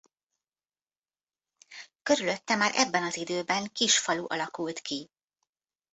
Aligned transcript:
Körülötte 2.03 2.55
már 2.55 2.71
ebben 2.75 3.03
az 3.03 3.17
időben 3.17 3.67
kis 3.71 3.99
falu 3.99 4.25
alakult 4.27 4.79
ki. 4.79 5.09